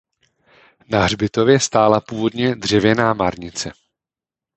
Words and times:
Na 0.89 1.03
hřbitově 1.03 1.59
stála 1.59 2.01
původně 2.01 2.55
dřevěná 2.55 3.13
márnice. 3.13 3.71